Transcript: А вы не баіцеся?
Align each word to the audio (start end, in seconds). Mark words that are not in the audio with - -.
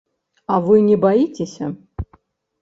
А 0.53 0.55
вы 0.67 0.79
не 0.87 0.97
баіцеся? 1.03 1.69